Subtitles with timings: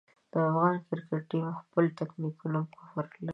[0.31, 3.29] د افغان کرکټ ټیم پر خپلو ټکتیکونو باور لري.